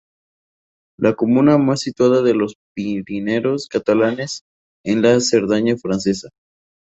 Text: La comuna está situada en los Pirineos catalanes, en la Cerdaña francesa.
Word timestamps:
La 0.97 1.13
comuna 1.13 1.57
está 1.57 1.77
situada 1.77 2.27
en 2.27 2.39
los 2.39 2.55
Pirineos 2.73 3.67
catalanes, 3.67 4.41
en 4.83 5.03
la 5.03 5.19
Cerdaña 5.19 5.77
francesa. 5.77 6.29